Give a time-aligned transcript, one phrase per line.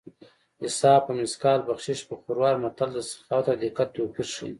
[0.65, 4.49] حساب په مثقال بخشش په خروار متل د سخاوت او دقت توپیر ښيي